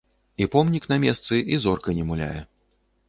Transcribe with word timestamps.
І 0.43 0.47
помнік 0.55 0.87
на 0.93 0.97
месцы, 1.03 1.41
і 1.53 1.61
зорка 1.67 1.97
не 1.99 2.07
муляе. 2.09 2.35